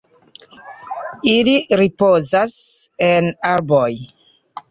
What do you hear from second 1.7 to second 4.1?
ripozas en arboj.